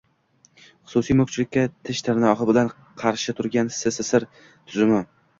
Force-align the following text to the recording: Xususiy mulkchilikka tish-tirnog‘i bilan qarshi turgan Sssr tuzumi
Xususiy 0.91 1.17
mulkchilikka 1.17 1.65
tish-tirnog‘i 1.89 2.47
bilan 2.51 2.71
qarshi 3.01 3.35
turgan 3.41 3.69
Sssr 3.75 4.25
tuzumi 4.39 4.99